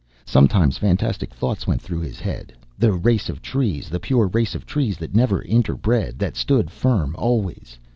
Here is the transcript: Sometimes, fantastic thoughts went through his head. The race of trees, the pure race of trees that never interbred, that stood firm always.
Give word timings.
Sometimes, 0.25 0.79
fantastic 0.79 1.31
thoughts 1.31 1.67
went 1.67 1.79
through 1.79 1.99
his 1.99 2.19
head. 2.19 2.51
The 2.75 2.91
race 2.91 3.29
of 3.29 3.39
trees, 3.39 3.87
the 3.87 3.99
pure 3.99 4.25
race 4.29 4.55
of 4.55 4.65
trees 4.65 4.97
that 4.97 5.13
never 5.13 5.43
interbred, 5.43 6.17
that 6.17 6.35
stood 6.35 6.71
firm 6.71 7.15
always. 7.19 7.77